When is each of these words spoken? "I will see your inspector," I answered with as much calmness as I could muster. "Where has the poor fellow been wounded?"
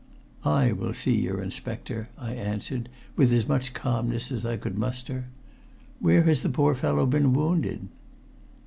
"I 0.43 0.71
will 0.71 0.95
see 0.95 1.13
your 1.15 1.43
inspector," 1.43 2.09
I 2.17 2.33
answered 2.33 2.89
with 3.15 3.31
as 3.31 3.47
much 3.47 3.75
calmness 3.75 4.31
as 4.31 4.47
I 4.47 4.57
could 4.57 4.75
muster. 4.75 5.25
"Where 5.99 6.23
has 6.23 6.41
the 6.41 6.49
poor 6.49 6.73
fellow 6.73 7.05
been 7.05 7.33
wounded?" 7.33 7.87